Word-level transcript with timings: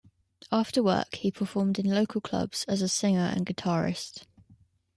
After 0.51 0.81
work, 0.81 1.13
he 1.13 1.29
performed 1.29 1.77
in 1.77 1.85
local 1.87 2.21
clubs 2.21 2.65
as 2.67 2.79
singer 2.91 3.31
and 3.35 3.45
guitarist. 3.45 4.25